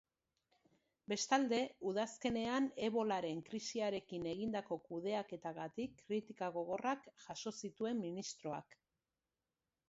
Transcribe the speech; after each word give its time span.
Bestalde, 1.11 1.57
udazkenean 1.89 2.69
ebolaren 2.87 3.43
krisiarekin 3.49 4.25
egindako 4.31 4.79
kudeaketagatik 4.87 6.01
kritika 6.09 6.49
gogorrak 6.57 7.07
jaso 7.27 7.55
zituen 7.67 8.03
ministroak. 8.09 8.77